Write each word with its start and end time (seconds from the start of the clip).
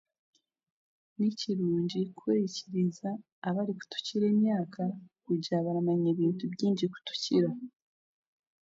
Ni 1.17 1.29
kirungi 1.39 1.99
kuhurikiriza 2.17 3.09
abaratukira 3.47 4.25
emyaka 4.33 4.83
kugira 5.25 5.55
ngu 5.57 5.65
baramanya 5.67 6.07
ebintu 6.13 6.43
bingi 6.53 6.85
kutukira 6.93 7.49